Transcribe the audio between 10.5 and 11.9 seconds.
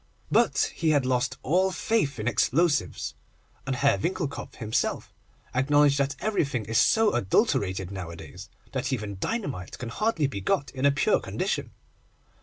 in a pure condition.